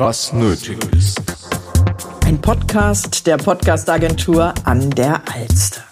[0.00, 1.20] was nötig ist.
[2.24, 5.84] Ein Podcast der Podcastagentur an der Alster.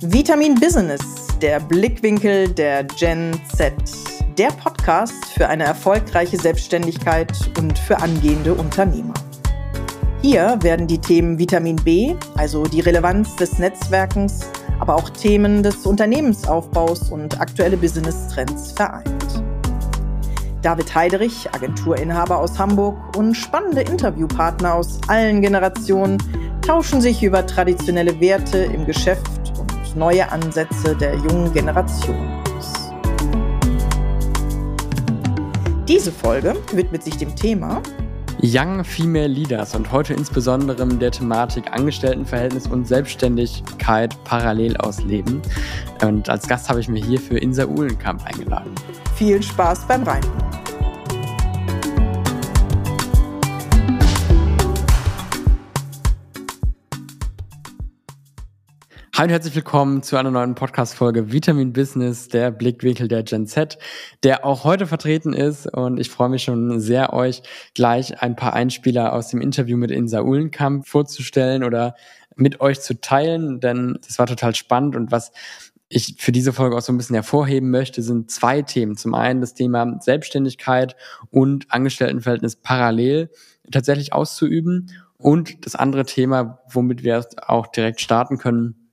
[0.00, 3.74] Vitamin Business, der Blickwinkel der Gen Z.
[4.38, 9.14] Der Podcast für eine erfolgreiche Selbstständigkeit und für angehende Unternehmer.
[10.22, 14.48] Hier werden die Themen Vitamin B, also die Relevanz des Netzwerkens,
[14.80, 19.42] aber auch Themen des Unternehmensaufbaus und aktuelle Business-Trends vereint.
[20.62, 26.18] David Heiderich, Agenturinhaber aus Hamburg und spannende Interviewpartner aus allen Generationen
[26.62, 29.35] tauschen sich über traditionelle Werte im Geschäft
[29.96, 32.90] neue Ansätze der jungen Generation aus.
[35.88, 37.82] Diese Folge widmet sich dem Thema
[38.42, 45.40] Young Female Leaders und heute insbesondere der Thematik Angestelltenverhältnis und Selbstständigkeit parallel ausleben.
[46.02, 48.74] Und als Gast habe ich mir hier für Insa Uhlenkamp eingeladen.
[49.14, 50.45] Viel Spaß beim Reinhören.
[59.16, 63.78] Hi und herzlich willkommen zu einer neuen Podcast-Folge Vitamin Business, der Blickwinkel der Gen Z,
[64.22, 65.72] der auch heute vertreten ist.
[65.72, 67.42] Und ich freue mich schon sehr, euch
[67.72, 71.94] gleich ein paar Einspieler aus dem Interview mit Insa Uhlenkamp vorzustellen oder
[72.34, 75.32] mit euch zu teilen, denn das war total spannend und was
[75.88, 78.98] ich für diese Folge auch so ein bisschen hervorheben möchte, sind zwei Themen.
[78.98, 80.94] Zum einen das Thema Selbstständigkeit
[81.30, 83.30] und Angestelltenverhältnis parallel
[83.72, 88.85] tatsächlich auszuüben und das andere Thema, womit wir auch direkt starten können,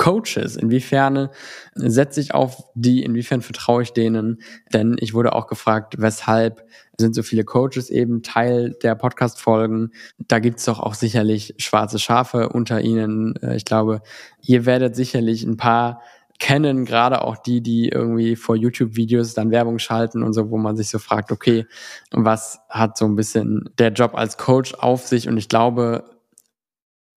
[0.00, 1.28] Coaches, inwiefern
[1.74, 4.40] setze ich auf die, inwiefern vertraue ich denen?
[4.72, 6.66] Denn ich wurde auch gefragt, weshalb
[6.96, 9.90] sind so viele Coaches eben Teil der Podcast-Folgen.
[10.16, 13.36] Da gibt's doch auch sicherlich schwarze Schafe unter ihnen.
[13.42, 14.00] Äh, ich glaube,
[14.40, 16.00] ihr werdet sicherlich ein paar
[16.38, 20.78] kennen, gerade auch die, die irgendwie vor YouTube-Videos dann Werbung schalten und so, wo man
[20.78, 21.66] sich so fragt, okay,
[22.10, 25.28] was hat so ein bisschen der Job als Coach auf sich?
[25.28, 26.04] Und ich glaube,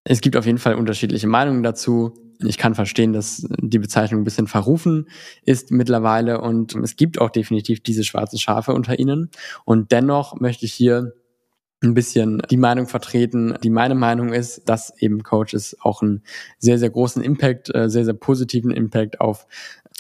[0.03, 2.22] es gibt auf jeden Fall unterschiedliche Meinungen dazu.
[2.39, 5.07] Ich kann verstehen, dass die Bezeichnung ein bisschen verrufen
[5.45, 9.29] ist mittlerweile und es gibt auch definitiv diese schwarzen Schafe unter ihnen.
[9.65, 11.13] Und dennoch möchte ich hier
[11.83, 16.23] ein bisschen die Meinung vertreten, die meine Meinung ist, dass eben Coaches auch einen
[16.57, 19.47] sehr, sehr großen Impact, äh, sehr, sehr positiven Impact auf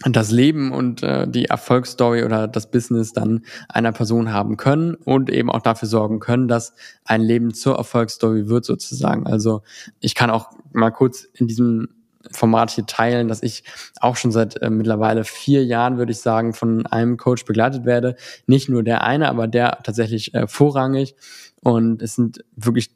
[0.05, 5.29] das Leben und äh, die Erfolgsstory oder das Business dann einer Person haben können und
[5.29, 6.73] eben auch dafür sorgen können, dass
[7.05, 9.27] ein Leben zur Erfolgsstory wird sozusagen.
[9.27, 9.61] Also
[9.99, 11.89] ich kann auch mal kurz in diesem
[12.31, 13.63] Format hier teilen, dass ich
[13.99, 18.15] auch schon seit äh, mittlerweile vier Jahren, würde ich sagen, von einem Coach begleitet werde.
[18.47, 21.15] Nicht nur der eine, aber der tatsächlich äh, vorrangig.
[21.61, 22.91] Und es sind wirklich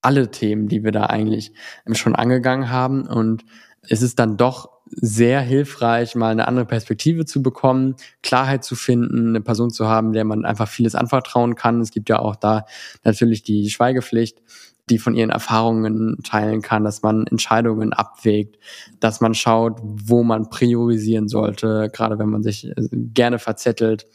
[0.00, 1.52] alle Themen, die wir da eigentlich
[1.92, 3.06] schon angegangen haben.
[3.06, 3.44] Und
[3.82, 9.28] es ist dann doch sehr hilfreich, mal eine andere Perspektive zu bekommen, Klarheit zu finden,
[9.28, 11.80] eine Person zu haben, der man einfach vieles anvertrauen kann.
[11.80, 12.64] Es gibt ja auch da
[13.04, 14.40] natürlich die Schweigepflicht
[14.90, 18.58] die von ihren Erfahrungen teilen kann, dass man Entscheidungen abwägt,
[19.00, 24.06] dass man schaut, wo man priorisieren sollte, gerade wenn man sich äh, gerne verzettelt,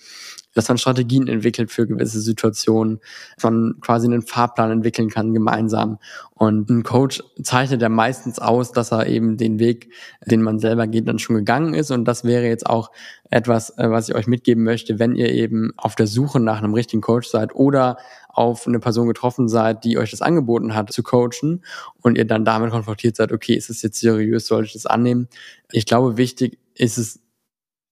[0.53, 2.99] dass man Strategien entwickelt für gewisse Situationen,
[3.35, 5.99] dass man quasi einen Fahrplan entwickeln kann gemeinsam.
[6.33, 9.91] Und ein Coach zeichnet ja meistens aus, dass er eben den Weg,
[10.25, 11.91] den man selber geht, dann schon gegangen ist.
[11.91, 12.91] Und das wäre jetzt auch
[13.29, 16.73] etwas, äh, was ich euch mitgeben möchte, wenn ihr eben auf der Suche nach einem
[16.73, 17.97] richtigen Coach seid oder
[18.29, 21.63] auf eine Person getroffen seid, die euch das angeboten hat, zu coachen
[22.01, 25.27] und ihr dann damit konfrontiert seid, okay, ist es jetzt seriös, soll ich das annehmen?
[25.71, 27.19] Ich glaube, wichtig ist es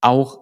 [0.01, 0.40] auch,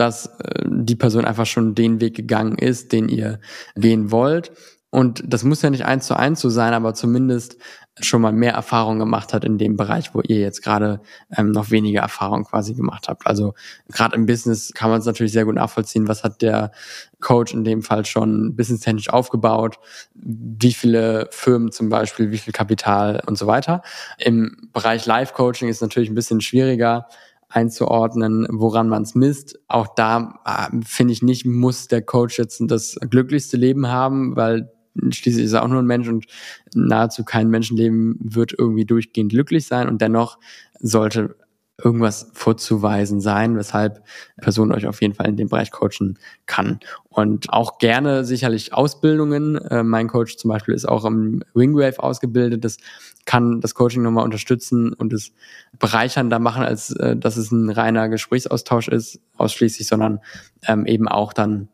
[0.00, 3.38] dass äh, die Person einfach schon den Weg gegangen ist, den ihr
[3.76, 4.50] gehen wollt.
[4.88, 7.58] Und das muss ja nicht eins zu eins so sein, aber zumindest
[8.00, 11.00] schon mal mehr Erfahrung gemacht hat in dem Bereich, wo ihr jetzt gerade
[11.36, 13.26] ähm, noch weniger Erfahrung quasi gemacht habt.
[13.26, 13.54] Also
[13.88, 16.72] gerade im Business kann man es natürlich sehr gut nachvollziehen, was hat der
[17.20, 19.78] Coach in dem Fall schon businesstechnisch aufgebaut,
[20.14, 23.82] wie viele Firmen zum Beispiel, wie viel Kapital und so weiter.
[24.18, 27.06] Im Bereich Live-Coaching ist natürlich ein bisschen schwieriger
[27.50, 29.58] einzuordnen, woran man es misst.
[29.68, 34.72] Auch da äh, finde ich nicht, muss der Coach jetzt das glücklichste Leben haben, weil
[35.10, 36.26] schließlich ist er auch nur ein Mensch und
[36.74, 40.38] nahezu kein Menschenleben wird irgendwie durchgehend glücklich sein und dennoch
[40.80, 41.36] sollte
[41.84, 44.02] irgendwas vorzuweisen sein, weshalb
[44.40, 46.80] Person euch auf jeden Fall in dem Bereich coachen kann.
[47.08, 49.56] Und auch gerne sicherlich Ausbildungen.
[49.56, 52.64] Äh, mein Coach zum Beispiel ist auch im Wingwave ausgebildet.
[52.64, 52.78] Das
[53.24, 55.32] kann das Coaching nochmal unterstützen und es
[55.78, 60.20] bereichernder machen, als äh, dass es ein reiner Gesprächsaustausch ist, ausschließlich, sondern
[60.66, 61.68] ähm, eben auch dann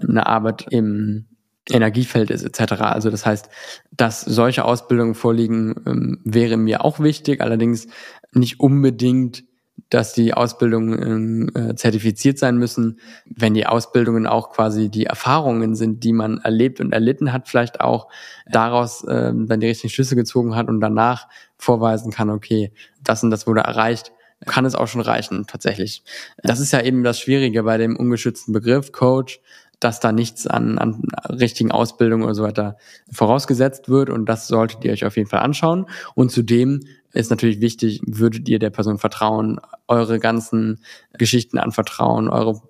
[0.00, 1.26] eine Arbeit im
[1.70, 2.80] Energiefeld ist etc.
[2.82, 3.48] Also das heißt,
[3.90, 7.88] dass solche Ausbildungen vorliegen, ähm, wäre mir auch wichtig, allerdings
[8.32, 9.44] nicht unbedingt,
[9.90, 16.04] dass die Ausbildungen äh, zertifiziert sein müssen, wenn die Ausbildungen auch quasi die Erfahrungen sind,
[16.04, 18.08] die man erlebt und erlitten hat, vielleicht auch
[18.50, 22.72] daraus äh, dann die richtigen Schlüsse gezogen hat und danach vorweisen kann, okay,
[23.02, 24.12] das und das wurde erreicht,
[24.46, 26.02] kann es auch schon reichen, tatsächlich.
[26.42, 29.40] Das ist ja eben das Schwierige bei dem ungeschützten Begriff Coach,
[29.80, 32.76] dass da nichts an, an richtigen Ausbildung oder so weiter
[33.12, 35.86] vorausgesetzt wird und das solltet ihr euch auf jeden Fall anschauen.
[36.14, 36.80] Und zudem
[37.12, 40.80] ist natürlich wichtig, würdet ihr der Person vertrauen, eure ganzen
[41.16, 42.60] Geschichten anvertrauen, eure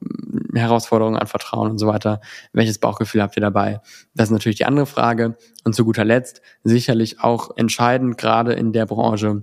[0.54, 2.20] Herausforderungen anvertrauen und so weiter.
[2.52, 3.80] Welches Bauchgefühl habt ihr dabei?
[4.14, 5.36] Das ist natürlich die andere Frage.
[5.64, 9.42] Und zu guter Letzt sicherlich auch entscheidend, gerade in der Branche,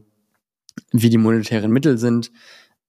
[0.92, 2.32] wie die monetären Mittel sind.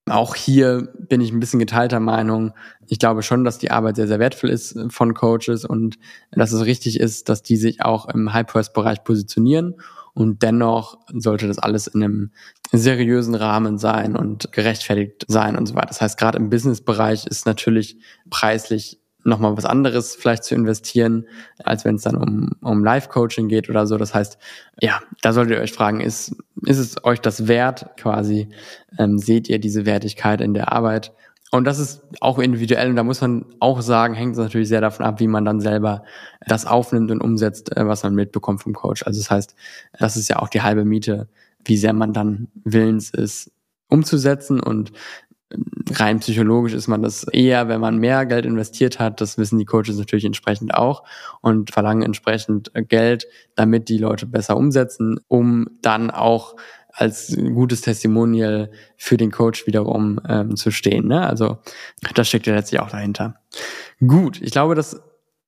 [0.09, 2.53] Auch hier bin ich ein bisschen geteilter Meinung.
[2.87, 5.97] Ich glaube schon, dass die Arbeit sehr, sehr wertvoll ist von Coaches und
[6.31, 9.75] dass es richtig ist, dass die sich auch im High-Price-Bereich positionieren.
[10.13, 12.31] Und dennoch sollte das alles in einem
[12.71, 15.89] seriösen Rahmen sein und gerechtfertigt sein und so weiter.
[15.89, 17.97] Das heißt, gerade im Business-Bereich ist natürlich
[18.29, 21.27] preislich nochmal was anderes vielleicht zu investieren,
[21.63, 23.97] als wenn es dann um, um Live-Coaching geht oder so.
[23.97, 24.37] Das heißt,
[24.81, 26.35] ja, da solltet ihr euch fragen, ist,
[26.65, 28.49] ist es euch das wert quasi?
[28.97, 31.13] Ähm, seht ihr diese Wertigkeit in der Arbeit?
[31.51, 34.81] Und das ist auch individuell und da muss man auch sagen, hängt es natürlich sehr
[34.81, 36.03] davon ab, wie man dann selber
[36.45, 39.03] das aufnimmt und umsetzt, äh, was man mitbekommt vom Coach.
[39.05, 39.55] Also das heißt,
[39.97, 41.29] das ist ja auch die halbe Miete,
[41.63, 43.51] wie sehr man dann willens ist,
[43.89, 44.91] umzusetzen und
[45.91, 49.21] rein psychologisch ist man das eher, wenn man mehr Geld investiert hat.
[49.21, 51.03] Das wissen die Coaches natürlich entsprechend auch
[51.41, 56.55] und verlangen entsprechend Geld, damit die Leute besser umsetzen, um dann auch
[56.91, 61.07] als gutes Testimonial für den Coach wiederum ähm, zu stehen.
[61.07, 61.25] Ne?
[61.25, 61.59] Also
[62.15, 63.35] das steckt ja letztlich auch dahinter.
[64.05, 64.99] Gut, ich glaube, das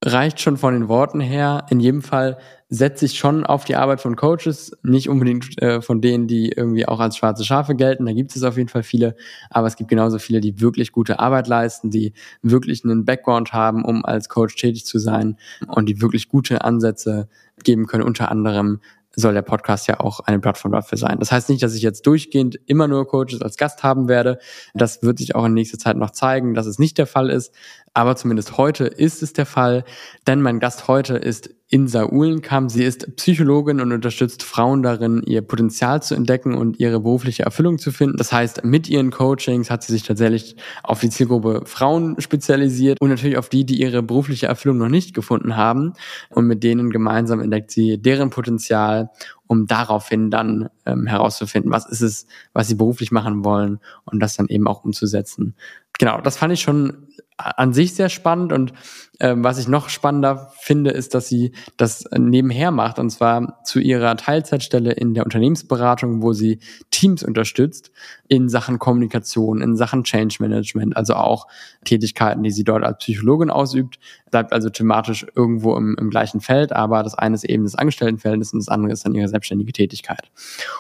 [0.04, 1.66] reicht schon von den Worten her.
[1.70, 2.38] In jedem Fall
[2.70, 6.88] setze ich schon auf die Arbeit von Coaches, nicht unbedingt äh, von denen, die irgendwie
[6.88, 8.06] auch als schwarze Schafe gelten.
[8.06, 9.16] Da gibt es auf jeden Fall viele,
[9.50, 12.14] aber es gibt genauso viele, die wirklich gute Arbeit leisten, die
[12.44, 15.38] wirklich einen Background haben, um als Coach tätig zu sein
[15.68, 17.28] und die wirklich gute Ansätze
[17.64, 18.80] geben können, unter anderem
[19.16, 21.18] soll der Podcast ja auch eine Plattform dafür sein.
[21.20, 24.40] Das heißt nicht, dass ich jetzt durchgehend immer nur Coaches als Gast haben werde.
[24.74, 27.54] Das wird sich auch in nächster Zeit noch zeigen, dass es nicht der Fall ist.
[27.94, 29.84] Aber zumindest heute ist es der Fall,
[30.28, 32.72] denn mein Gast heute ist Insa Uhlenkamp.
[32.72, 37.78] Sie ist Psychologin und unterstützt Frauen darin, ihr Potenzial zu entdecken und ihre berufliche Erfüllung
[37.78, 38.18] zu finden.
[38.18, 43.10] Das heißt, mit ihren Coachings hat sie sich tatsächlich auf die Zielgruppe Frauen spezialisiert und
[43.10, 45.94] natürlich auf die, die ihre berufliche Erfüllung noch nicht gefunden haben.
[46.30, 49.12] Und mit denen gemeinsam entdeckt sie deren Potenzial
[49.50, 54.36] um daraufhin dann ähm, herauszufinden, was ist es, was sie beruflich machen wollen und das
[54.36, 55.56] dann eben auch umzusetzen.
[55.98, 57.08] Genau, das fand ich schon
[57.40, 58.74] an sich sehr spannend und
[59.22, 63.80] ähm, was ich noch spannender finde, ist, dass sie das nebenher macht und zwar zu
[63.80, 66.60] ihrer Teilzeitstelle in der Unternehmensberatung, wo sie
[66.92, 67.92] Teams unterstützt
[68.28, 71.48] in Sachen Kommunikation, in Sachen Change Management, also auch
[71.86, 74.00] Tätigkeiten, die sie dort als Psychologin ausübt,
[74.32, 78.54] bleibt also thematisch irgendwo im, im gleichen Feld, aber das eine ist eben das Angestelltenverhältnis
[78.54, 80.32] und das andere ist dann ihre selbstständige Tätigkeit.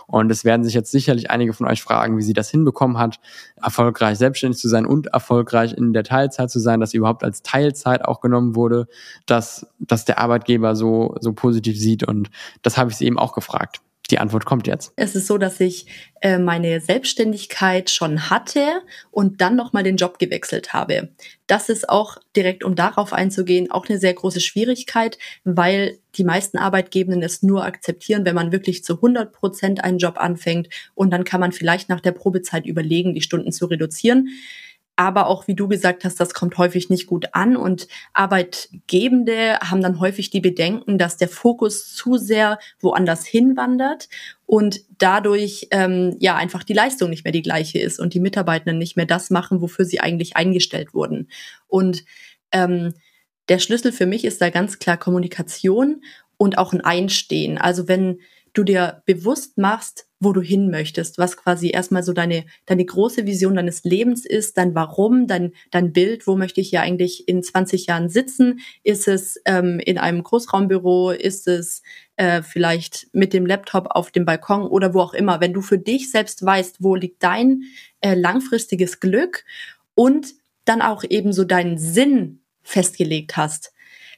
[0.08, 3.20] Und es werden sich jetzt sicherlich einige von euch fragen, wie sie das hinbekommen hat,
[3.62, 7.42] erfolgreich selbstständig zu sein und erfolgreich in der Teilzeit zu sein, dass sie überhaupt als
[7.42, 8.88] Teilzeit auch aufgenommen wurde,
[9.26, 12.04] dass, dass der Arbeitgeber so, so positiv sieht.
[12.04, 12.30] Und
[12.62, 13.82] das habe ich sie eben auch gefragt.
[14.10, 14.92] Die Antwort kommt jetzt.
[14.96, 15.86] Es ist so, dass ich
[16.22, 21.10] äh, meine Selbstständigkeit schon hatte und dann nochmal den Job gewechselt habe.
[21.48, 26.58] Das ist auch direkt, um darauf einzugehen, auch eine sehr große Schwierigkeit, weil die meisten
[26.58, 31.24] Arbeitgebenden es nur akzeptieren, wenn man wirklich zu 100 Prozent einen Job anfängt und dann
[31.24, 34.30] kann man vielleicht nach der Probezeit überlegen, die Stunden zu reduzieren
[35.00, 39.82] aber auch, wie du gesagt hast, das kommt häufig nicht gut an und Arbeitgebende haben
[39.82, 44.10] dann häufig die Bedenken, dass der Fokus zu sehr woanders hinwandert
[44.46, 48.78] und dadurch ähm, ja einfach die Leistung nicht mehr die gleiche ist und die Mitarbeitenden
[48.78, 51.30] nicht mehr das machen, wofür sie eigentlich eingestellt wurden.
[51.70, 52.04] Und
[52.52, 52.94] ähm,
[53.48, 56.04] der Schlüssel für mich ist da ganz klar Kommunikation
[56.36, 57.58] und auch ein Einstehen.
[57.58, 58.20] Also wenn
[58.60, 63.26] du dir bewusst machst, wo du hin möchtest, was quasi erstmal so deine, deine große
[63.26, 67.42] Vision deines Lebens ist, dein Warum, dein, dein Bild, wo möchte ich ja eigentlich in
[67.42, 68.60] 20 Jahren sitzen?
[68.84, 71.12] Ist es ähm, in einem Großraumbüro?
[71.12, 71.82] Ist es
[72.18, 75.40] äh, vielleicht mit dem Laptop auf dem Balkon oder wo auch immer?
[75.40, 77.64] Wenn du für dich selbst weißt, wo liegt dein
[78.02, 79.46] äh, langfristiges Glück
[79.96, 80.34] und
[80.66, 83.72] dann auch eben so deinen Sinn festgelegt hast,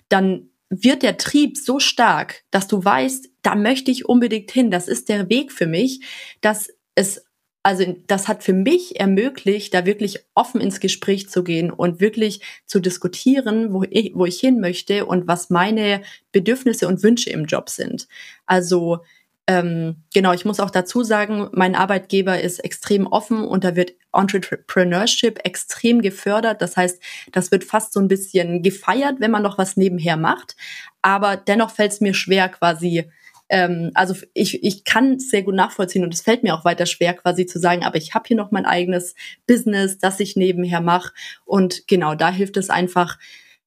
[0.09, 4.87] dann wird der Trieb so stark, dass du weißt, da möchte ich unbedingt hin, das
[4.87, 6.01] ist der Weg für mich,
[6.39, 7.25] dass es
[7.63, 12.41] also das hat für mich ermöglicht, da wirklich offen ins Gespräch zu gehen und wirklich
[12.65, 16.01] zu diskutieren, wo ich, wo ich hin möchte und was meine
[16.31, 18.07] Bedürfnisse und Wünsche im Job sind.
[18.47, 19.01] Also
[19.47, 23.93] ähm, genau, ich muss auch dazu sagen, mein Arbeitgeber ist extrem offen und da wird
[24.13, 26.61] Entrepreneurship extrem gefördert.
[26.61, 30.55] Das heißt, das wird fast so ein bisschen gefeiert, wenn man noch was nebenher macht.
[31.01, 33.09] Aber dennoch fällt es mir schwer, quasi
[33.51, 37.13] ähm, also ich, ich kann sehr gut nachvollziehen und es fällt mir auch weiter schwer,
[37.13, 39.13] quasi zu sagen, aber ich habe hier noch mein eigenes
[39.45, 41.11] Business, das ich nebenher mache.
[41.43, 43.19] Und genau, da hilft es einfach,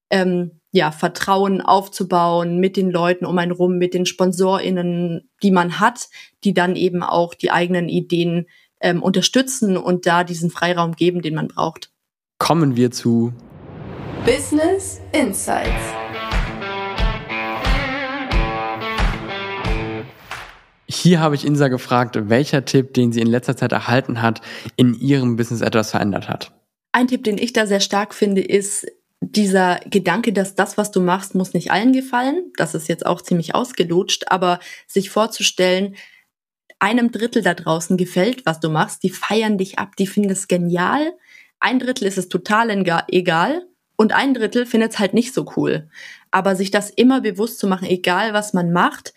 [0.09, 5.79] ähm, ja, Vertrauen aufzubauen mit den Leuten um einen rum, mit den SponsorInnen, die man
[5.79, 6.09] hat,
[6.43, 8.47] die dann eben auch die eigenen Ideen
[8.81, 11.91] ähm, unterstützen und da diesen Freiraum geben, den man braucht.
[12.39, 13.33] Kommen wir zu
[14.25, 15.71] Business Insights.
[20.89, 24.41] Hier habe ich Insa gefragt, welcher Tipp, den sie in letzter Zeit erhalten hat,
[24.75, 26.51] in ihrem Business etwas verändert hat.
[26.91, 28.85] Ein Tipp, den ich da sehr stark finde, ist,
[29.31, 33.21] dieser Gedanke, dass das, was du machst, muss nicht allen gefallen, das ist jetzt auch
[33.21, 35.95] ziemlich ausgelutscht, aber sich vorzustellen,
[36.79, 40.47] einem Drittel da draußen gefällt, was du machst, die feiern dich ab, die finden es
[40.47, 41.13] genial,
[41.59, 42.69] ein Drittel ist es total
[43.09, 43.65] egal
[43.95, 45.89] und ein Drittel findet es halt nicht so cool.
[46.31, 49.13] Aber sich das immer bewusst zu machen, egal was man macht,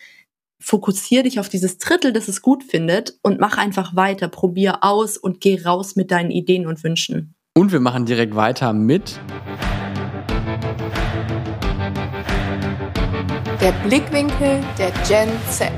[0.61, 5.17] fokussier dich auf dieses Drittel, das es gut findet und mach einfach weiter, probier aus
[5.17, 7.35] und geh raus mit deinen Ideen und Wünschen.
[7.57, 9.21] Und wir machen direkt weiter mit
[13.61, 15.73] Der Blickwinkel der Gen Z.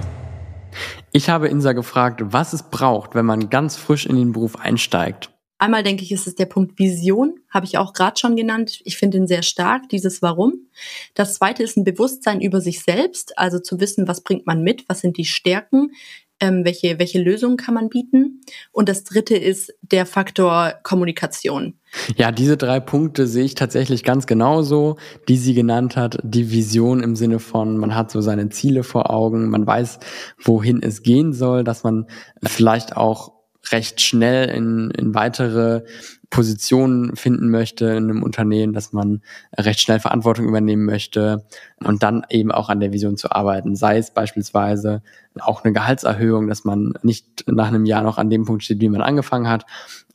[1.13, 5.31] Ich habe Insa gefragt, was es braucht, wenn man ganz frisch in den Beruf einsteigt.
[5.57, 8.83] Einmal denke ich, ist es der Punkt Vision, habe ich auch gerade schon genannt.
[8.85, 10.67] Ich finde ihn sehr stark, dieses Warum.
[11.15, 14.87] Das zweite ist ein Bewusstsein über sich selbst, also zu wissen, was bringt man mit,
[14.91, 15.93] was sind die Stärken,
[16.39, 18.43] ähm, welche, welche Lösungen kann man bieten.
[18.73, 21.80] Und das dritte ist der Faktor Kommunikation.
[22.17, 24.97] Ja, diese drei Punkte sehe ich tatsächlich ganz genauso,
[25.29, 26.19] die sie genannt hat.
[26.23, 29.99] Die Vision im Sinne von, man hat so seine Ziele vor Augen, man weiß,
[30.39, 32.07] wohin es gehen soll, dass man
[32.43, 33.33] vielleicht auch
[33.73, 35.83] recht schnell in, in weitere
[36.31, 39.21] Positionen finden möchte in einem Unternehmen, dass man
[39.57, 41.45] recht schnell Verantwortung übernehmen möchte
[41.85, 43.75] und dann eben auch an der Vision zu arbeiten.
[43.75, 45.03] Sei es beispielsweise
[45.41, 48.89] auch eine Gehaltserhöhung, dass man nicht nach einem Jahr noch an dem Punkt steht, wie
[48.89, 49.67] man angefangen hat.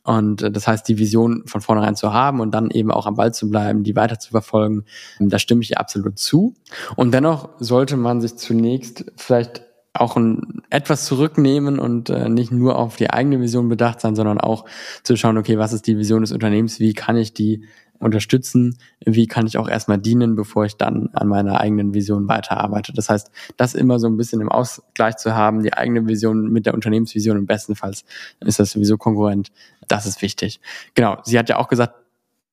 [0.06, 3.34] Und das heißt, die Vision von vornherein zu haben und dann eben auch am Ball
[3.34, 4.84] zu bleiben, die weiter zu verfolgen,
[5.18, 6.54] da stimme ich absolut zu.
[6.94, 9.62] Und dennoch sollte man sich zunächst vielleicht
[9.94, 14.38] auch ein, etwas zurücknehmen und äh, nicht nur auf die eigene Vision bedacht sein, sondern
[14.38, 14.64] auch
[15.02, 17.64] zu schauen, okay, was ist die Vision des Unternehmens, wie kann ich die
[17.98, 22.92] unterstützen, wie kann ich auch erstmal dienen, bevor ich dann an meiner eigenen Vision weiterarbeite.
[22.92, 26.66] Das heißt, das immer so ein bisschen im Ausgleich zu haben, die eigene Vision mit
[26.66, 28.04] der Unternehmensvision, im bestenfalls
[28.40, 29.50] ist das sowieso konkurrent,
[29.88, 30.60] das ist wichtig.
[30.94, 31.94] Genau, sie hat ja auch gesagt,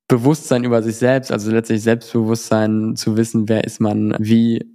[0.07, 4.65] Bewusstsein über sich selbst, also letztlich Selbstbewusstsein zu wissen, wer ist man, wie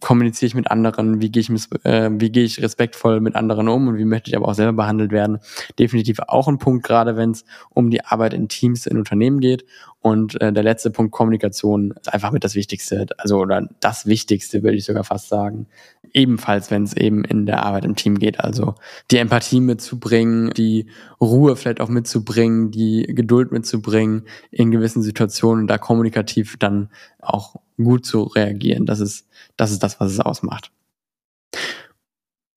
[0.00, 1.50] kommuniziere ich mit anderen, wie gehe ich,
[1.84, 4.74] äh, wie gehe ich respektvoll mit anderen um und wie möchte ich aber auch selber
[4.74, 5.38] behandelt werden.
[5.78, 9.64] Definitiv auch ein Punkt, gerade wenn es um die Arbeit in Teams, in Unternehmen geht.
[10.02, 14.62] Und äh, der letzte Punkt, Kommunikation, ist einfach mit das Wichtigste, also oder das Wichtigste,
[14.62, 15.66] würde ich sogar fast sagen.
[16.12, 18.40] Ebenfalls, wenn es eben in der Arbeit im Team geht.
[18.40, 18.74] Also
[19.10, 20.86] die Empathie mitzubringen, die
[21.20, 26.90] Ruhe vielleicht auch mitzubringen, die Geduld mitzubringen in gewissen Situationen, da kommunikativ dann
[27.20, 28.86] auch gut zu reagieren.
[28.86, 30.70] Das ist, das ist das, was es ausmacht.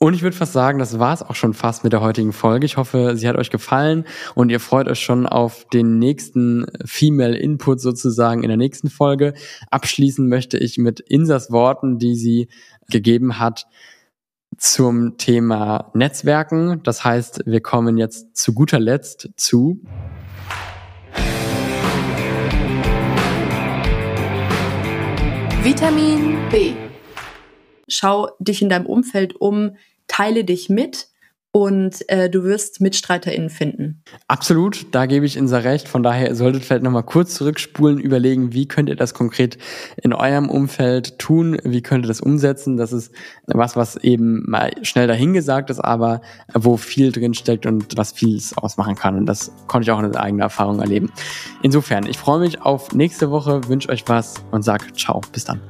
[0.03, 2.65] Und ich würde fast sagen, das war es auch schon fast mit der heutigen Folge.
[2.65, 4.03] Ich hoffe, sie hat euch gefallen
[4.36, 9.33] und ihr freut euch schon auf den nächsten Female Input sozusagen in der nächsten Folge.
[9.72, 12.50] Abschließen möchte ich mit Insas Worten, die sie
[12.89, 13.67] gegeben hat
[14.57, 16.81] zum Thema Netzwerken.
[16.83, 19.81] Das heißt, wir kommen jetzt zu guter Letzt zu
[25.63, 26.73] Vitamin B.
[27.87, 31.07] Schau dich in deinem Umfeld um, teile dich mit
[31.55, 34.01] und äh, du wirst MitstreiterInnen finden.
[34.27, 35.88] Absolut, da gebe ich Insa recht.
[35.88, 39.60] Von daher solltet vielleicht nochmal kurz zurückspulen, überlegen, wie könnt ihr das konkret
[40.01, 42.75] in eurem Umfeld tun, wie könnt ihr das umsetzen.
[42.75, 43.13] Das ist
[43.45, 46.22] was, was eben mal schnell dahingesagt ist, aber
[46.55, 49.15] wo viel drin steckt und was vieles ausmachen kann.
[49.15, 51.12] Und das konnte ich auch in eigener Erfahrung erleben.
[51.62, 55.62] Insofern, ich freue mich auf nächste Woche, wünsche euch was und sag ciao, bis dann.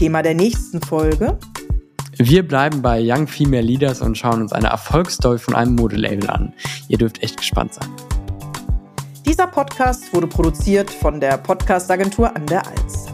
[0.00, 1.36] Thema der nächsten Folge.
[2.16, 6.54] Wir bleiben bei Young Female Leaders und schauen uns eine Erfolgsstory von einem Modelabel an.
[6.88, 7.86] Ihr dürft echt gespannt sein.
[9.26, 13.09] Dieser Podcast wurde produziert von der Podcastagentur an der Alz.